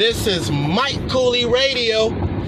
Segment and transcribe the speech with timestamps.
[0.00, 2.06] This is Mike Kooly Radio.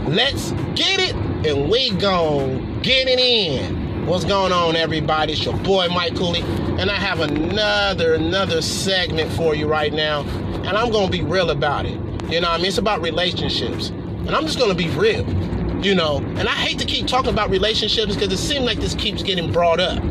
[0.09, 1.15] Let's get it,
[1.47, 4.07] and we gon' get it in.
[4.07, 5.35] What's going on, everybody?
[5.35, 6.43] It's your boy Mike Kooly,
[6.81, 10.23] and I have another another segment for you right now,
[10.65, 12.01] and I'm gonna be real about it.
[12.31, 15.29] You know, I mean, it's about relationships, and I'm just gonna be real.
[15.85, 18.95] You know, and I hate to keep talking about relationships because it seems like this
[18.95, 20.03] keeps getting brought up.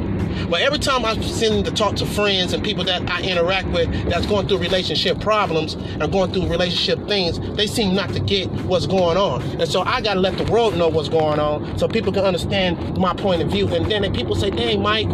[0.49, 3.91] But every time I send to talk to friends and people that I interact with
[4.09, 8.49] that's going through relationship problems and going through relationship things, they seem not to get
[8.65, 9.41] what's going on.
[9.59, 12.25] And so I got to let the world know what's going on so people can
[12.25, 13.67] understand my point of view.
[13.73, 15.07] And then people say, dang, Mike,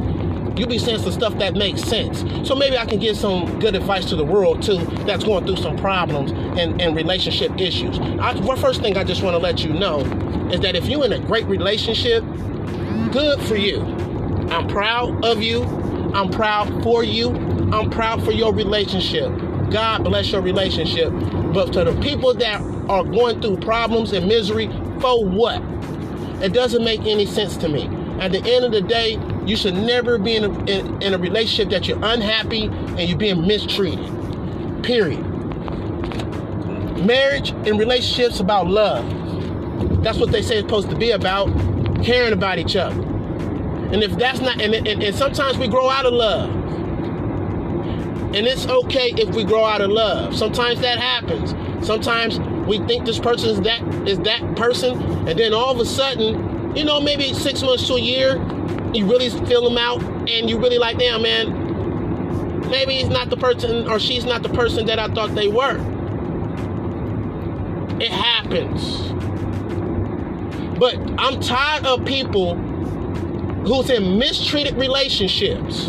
[0.57, 2.23] you be saying some stuff that makes sense.
[2.47, 5.57] So maybe I can give some good advice to the world too that's going through
[5.57, 7.99] some problems and, and relationship issues.
[7.99, 10.01] I, first thing I just want to let you know
[10.51, 12.23] is that if you're in a great relationship,
[13.11, 13.96] good for you.
[14.49, 15.63] I'm proud of you.
[16.13, 17.29] I'm proud for you.
[17.71, 19.31] I'm proud for your relationship.
[19.69, 21.11] God bless your relationship.
[21.53, 24.67] But to the people that are going through problems and misery,
[24.99, 25.61] for what?
[26.41, 27.87] It doesn't make any sense to me.
[28.19, 31.17] At the end of the day, you should never be in a, in, in a
[31.17, 34.07] relationship that you're unhappy and you're being mistreated.
[34.83, 35.23] Period.
[37.05, 39.05] Marriage and relationships about love.
[40.03, 41.47] That's what they say it's supposed to be about.
[42.03, 43.16] Caring about each other.
[43.91, 46.49] And if that's not, and, and, and sometimes we grow out of love.
[48.35, 50.35] And it's okay if we grow out of love.
[50.35, 51.55] Sometimes that happens.
[51.85, 55.85] Sometimes we think this person is that is that person, and then all of a
[55.85, 58.35] sudden, you know, maybe six months to a year,
[58.93, 63.37] you really feel them out, and you really like, damn man, maybe he's not the
[63.37, 65.77] person or she's not the person that I thought they were.
[67.99, 69.13] It happens.
[70.77, 72.55] But I'm tired of people
[73.67, 75.87] who's in mistreated relationships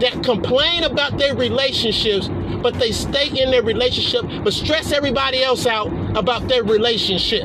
[0.00, 2.28] that complain about their relationships,
[2.62, 7.44] but they stay in their relationship, but stress everybody else out about their relationship.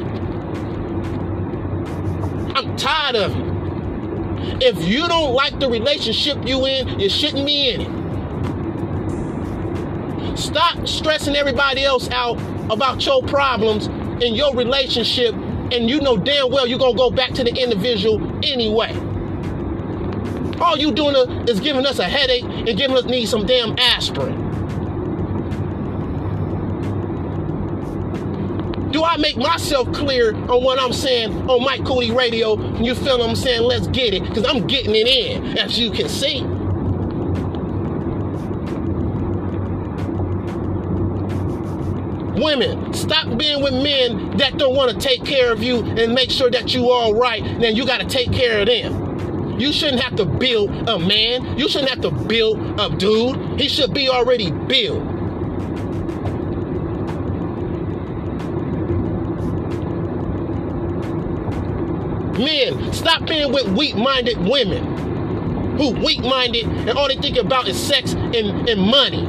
[2.56, 3.54] I'm tired of it.
[4.62, 8.04] If you don't like the relationship you in, you shouldn't be in it.
[10.38, 12.38] Stop stressing everybody else out
[12.72, 13.88] about your problems
[14.22, 18.22] in your relationship, and you know damn well you're gonna go back to the individual
[18.44, 18.94] anyway.
[20.64, 21.16] All you doing
[21.50, 24.52] is giving us a headache and giving us need some damn aspirin.
[28.92, 32.58] Do I make myself clear on what I'm saying on Mike Kooly Radio?
[32.82, 33.64] You feel what I'm saying?
[33.64, 36.44] Let's get it, because I'm getting it in, as you can see.
[42.42, 46.32] Women, stop being with men that don't want to take care of you and make
[46.32, 47.44] sure that you all right.
[47.60, 49.13] Then you got to take care of them.
[49.60, 51.58] You shouldn't have to build a man.
[51.58, 53.60] You shouldn't have to build a dude.
[53.60, 55.04] He should be already built.
[62.38, 68.14] Men, stop being with weak-minded women who weak-minded and all they think about is sex
[68.14, 69.24] and, and money.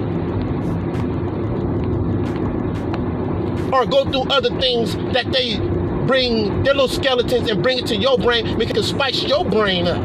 [3.73, 5.59] Or go through other things that they
[6.07, 9.87] bring their little skeletons and bring it to your brain because it spice your brain
[9.87, 10.03] up.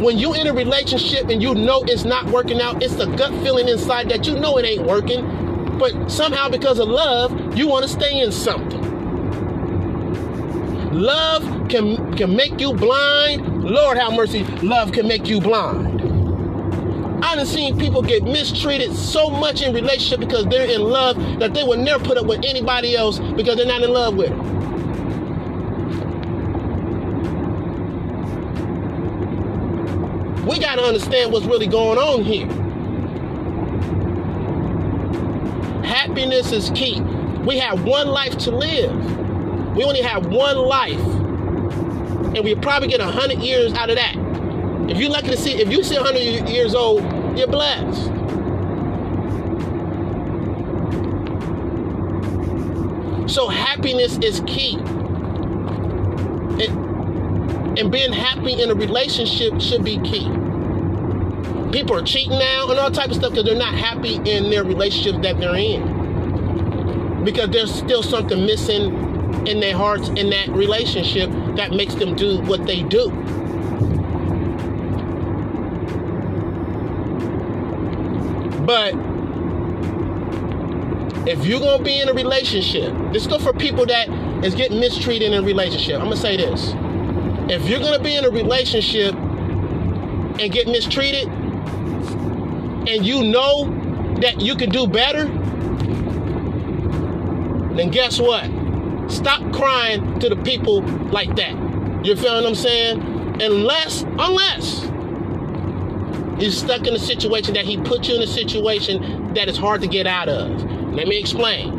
[0.00, 3.30] When you in a relationship and you know it's not working out, it's a gut
[3.42, 7.84] feeling inside that you know it ain't working, but somehow because of love, you want
[7.84, 8.80] to stay in something.
[10.92, 13.64] Love can can make you blind.
[13.64, 16.01] Lord have mercy, love can make you blind.
[17.22, 21.54] I done seen people get mistreated so much in relationship because they're in love that
[21.54, 24.62] they would never put up with anybody else because they're not in love with them.
[30.46, 32.48] We got to understand what's really going on here.
[35.84, 37.00] Happiness is key.
[37.46, 39.76] We have one life to live.
[39.76, 41.00] We only have one life.
[42.34, 44.21] And we probably get 100 years out of that.
[44.92, 47.00] If you're lucky to see, if you see 100 years old,
[47.34, 48.08] you're blessed.
[53.26, 54.76] So happiness is key.
[56.60, 60.28] And, and being happy in a relationship should be key.
[61.72, 64.62] People are cheating now and all type of stuff because they're not happy in their
[64.62, 67.24] relationships that they're in.
[67.24, 68.92] Because there's still something missing
[69.48, 73.10] in their hearts in that relationship that makes them do what they do.
[78.66, 78.94] But
[81.28, 84.08] if you're gonna be in a relationship, this go for people that
[84.44, 85.96] is getting mistreated in a relationship.
[85.96, 86.72] I'm gonna say this.
[87.48, 91.28] If you're gonna be in a relationship and get mistreated,
[92.88, 93.66] and you know
[94.20, 95.26] that you can do better,
[97.74, 98.50] then guess what?
[99.10, 101.52] Stop crying to the people like that.
[102.04, 103.00] You feel what I'm saying?
[103.40, 104.91] Unless, unless
[106.42, 109.80] you're stuck in a situation that he put you in a situation that is hard
[109.80, 110.50] to get out of.
[110.92, 111.70] Let me explain.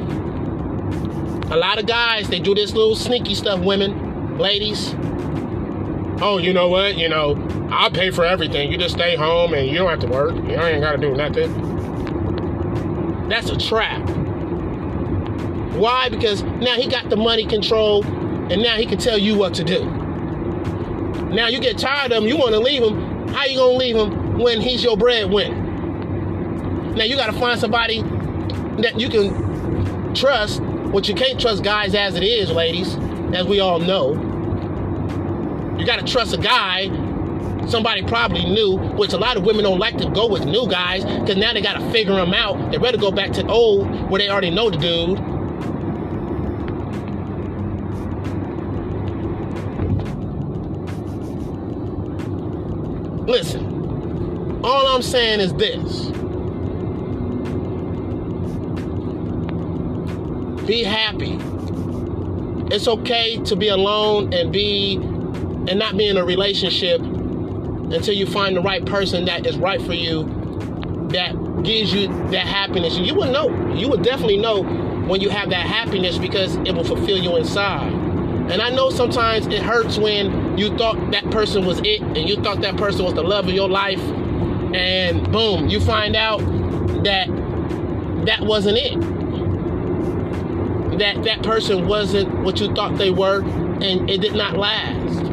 [1.51, 4.95] A lot of guys, they do this little sneaky stuff, women, ladies.
[6.21, 6.97] Oh, you know what?
[6.97, 7.35] You know,
[7.71, 8.71] I'll pay for everything.
[8.71, 10.33] You just stay home and you don't have to work.
[10.35, 11.51] You ain't got to do nothing.
[13.27, 14.07] That's a trap.
[15.75, 16.07] Why?
[16.07, 18.05] Because now he got the money control
[18.49, 19.83] and now he can tell you what to do.
[21.33, 23.27] Now you get tired of him, you want to leave him.
[23.29, 25.55] How you going to leave him when he's your breadwinner?
[26.95, 28.01] Now you got to find somebody
[28.81, 32.95] that you can trust, which you can't trust guys as it is, ladies,
[33.33, 34.13] as we all know.
[35.77, 36.87] You got to trust a guy
[37.67, 41.03] somebody probably knew, which a lot of women don't like to go with new guys
[41.03, 42.71] because now they got to figure them out.
[42.71, 45.19] They rather go back to old where they already know the dude.
[53.27, 53.72] Listen,
[54.63, 56.07] all I'm saying is this.
[60.65, 61.37] Be happy.
[62.73, 68.25] It's okay to be alone and be and not be in a relationship until you
[68.25, 70.23] find the right person that is right for you,
[71.09, 71.33] that
[71.63, 72.97] gives you that happiness.
[72.97, 73.49] You will know.
[73.73, 77.91] You will definitely know when you have that happiness because it will fulfill you inside.
[78.51, 82.35] And I know sometimes it hurts when you thought that person was it and you
[82.37, 84.01] thought that person was the love of your life,
[84.73, 86.39] and boom, you find out
[87.03, 87.27] that
[88.25, 88.99] that wasn't it.
[90.99, 95.23] That that person wasn't what you thought they were, and it did not last.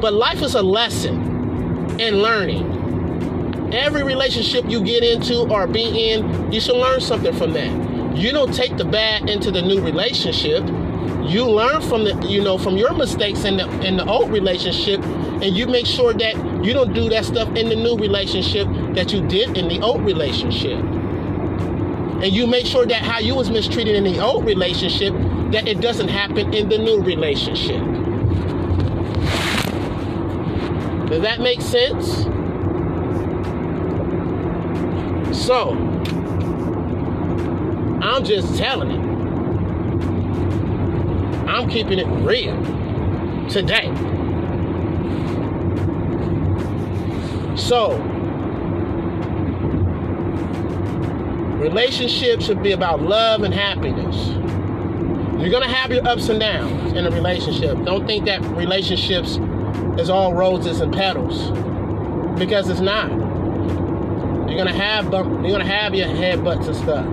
[0.00, 2.78] But life is a lesson and learning.
[3.72, 8.16] Every relationship you get into or be in, you should learn something from that.
[8.16, 10.64] You don't take the bad into the new relationship.
[11.22, 15.00] You learn from the, you know, from your mistakes in the in the old relationship,
[15.04, 19.12] and you make sure that you don't do that stuff in the new relationship that
[19.12, 20.78] you did in the old relationship.
[20.78, 25.14] And you make sure that how you was mistreated in the old relationship,
[25.52, 27.80] that it doesn't happen in the new relationship.
[31.08, 32.24] Does that make sense?
[35.44, 35.70] So,
[38.02, 39.10] I'm just telling it.
[41.48, 42.54] I'm keeping it real
[43.48, 43.88] today.
[47.56, 47.96] So,
[51.58, 54.28] relationships should be about love and happiness.
[55.40, 57.82] You're gonna have your ups and downs in a relationship.
[57.84, 59.38] Don't think that relationships
[59.98, 61.50] is all roses and petals
[62.38, 63.10] because it's not.
[63.10, 67.06] You're gonna have bump, you're gonna have your headbutts and stuff,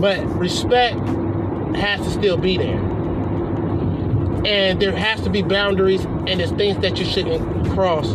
[0.00, 0.96] but respect
[1.76, 2.78] has to still be there,
[4.46, 8.14] and there has to be boundaries, and there's things that you shouldn't cross.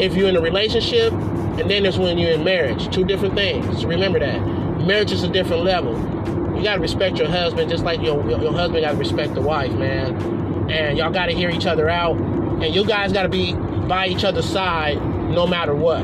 [0.00, 3.84] If you're in a relationship, and then there's when you're in marriage, two different things.
[3.84, 4.40] Remember that
[4.86, 5.94] marriage is a different level.
[6.56, 9.72] You gotta respect your husband just like your your, your husband gotta respect the wife,
[9.72, 10.70] man.
[10.70, 12.16] And y'all gotta hear each other out
[12.62, 13.52] and you guys got to be
[13.86, 14.96] by each other's side
[15.30, 16.02] no matter what.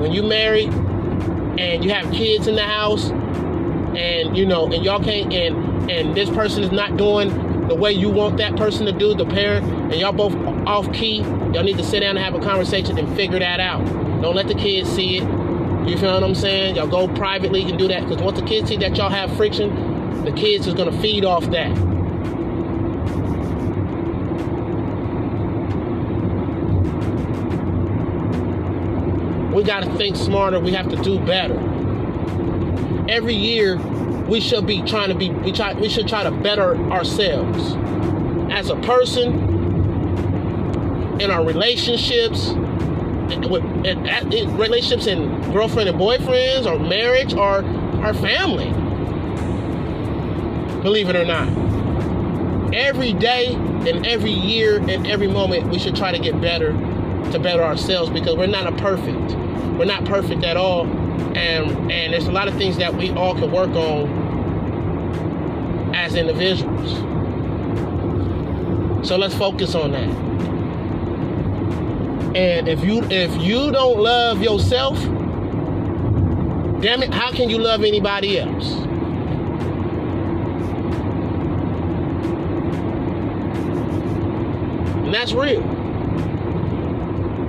[0.00, 5.02] When you married and you have kids in the house, and you know, and y'all
[5.02, 7.30] can't, and and this person is not doing
[7.68, 10.34] the way you want that person to do, the parent, and y'all both
[10.66, 13.84] off key, y'all need to sit down and have a conversation and figure that out.
[14.22, 15.22] Don't let the kids see it.
[15.86, 16.76] You feel what I'm saying?
[16.76, 20.24] Y'all go privately and do that because once the kids see that y'all have friction,
[20.24, 21.70] the kids is gonna feed off that.
[29.54, 30.60] We got to think smarter.
[30.60, 31.58] We have to do better.
[33.08, 33.76] Every year,
[34.28, 35.30] we should be trying to be.
[35.30, 35.72] We try.
[35.72, 37.74] We should try to better ourselves
[38.52, 39.56] as a person
[41.20, 42.50] in our relationships,
[43.48, 43.64] with
[44.58, 47.64] relationships in girlfriend and boyfriends, or marriage, or
[48.04, 48.70] our family.
[50.82, 51.48] Believe it or not,
[52.74, 56.72] every day and every year and every moment, we should try to get better
[57.32, 59.32] to better ourselves because we're not a perfect.
[59.78, 60.86] We're not perfect at all.
[61.36, 64.17] And and there's a lot of things that we all can work on
[66.08, 66.92] as individuals.
[69.06, 70.08] So let's focus on that.
[72.36, 74.98] And if you if you don't love yourself,
[76.80, 78.72] damn it, how can you love anybody else?
[85.04, 85.62] And that's real.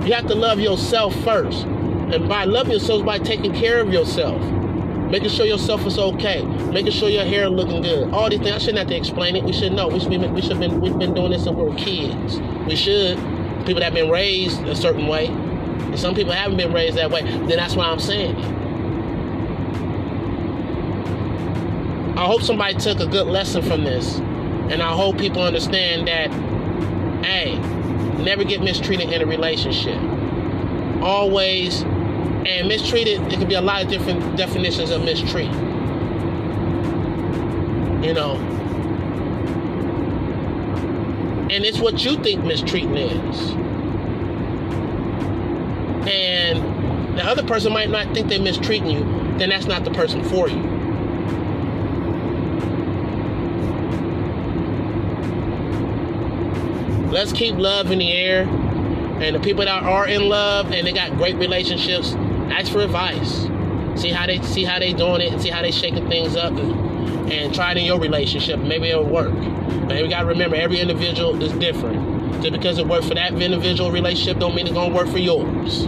[0.06, 1.64] You have to love yourself first.
[1.64, 4.40] And by loving yourself, by taking care of yourself.
[5.10, 8.12] Making sure yourself is okay, making sure your hair looking good.
[8.12, 8.52] All these things.
[8.52, 9.44] I shouldn't have to explain it.
[9.44, 9.88] We should know.
[9.88, 12.40] We should be, we should been we've been doing this since we were kids.
[12.66, 13.16] We should.
[13.66, 17.10] People that have been raised a certain way, and some people haven't been raised that
[17.10, 17.22] way.
[17.22, 18.36] Then that's why I'm saying.
[22.16, 26.30] I hope somebody took a good lesson from this, and I hope people understand that.
[27.24, 27.58] Hey,
[28.22, 30.00] never get mistreated in a relationship.
[31.02, 31.84] Always
[32.46, 35.52] and mistreated, it could be a lot of different definitions of mistreat.
[38.04, 38.36] You know.
[41.50, 43.50] And it's what you think mistreating is.
[46.08, 49.00] And the other person might not think they're mistreating you,
[49.38, 50.80] then that's not the person for you.
[57.10, 58.42] Let's keep love in the air.
[59.20, 62.14] And the people that are in love and they got great relationships,
[62.52, 63.46] ask for advice.
[64.00, 66.52] See how they see how they doing it, and see how they shaking things up,
[66.52, 68.60] and, and try it in your relationship.
[68.60, 69.32] Maybe it'll work.
[69.88, 72.42] But we gotta remember, every individual is different.
[72.42, 75.86] Just because it worked for that individual relationship, don't mean it's gonna work for yours.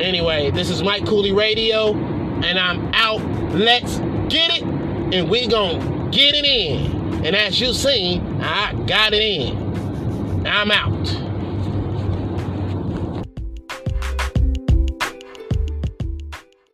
[0.00, 3.22] Anyway, this is Mike Kooly Radio, and I'm out.
[3.54, 7.24] Let's get it, and we gonna get it in.
[7.24, 10.46] And as you seen, I got it in.
[10.46, 11.23] I'm out.